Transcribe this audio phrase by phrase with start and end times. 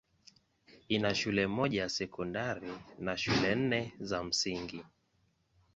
[0.87, 4.85] Ina shule moja ya sekondari na shule nne za msingi.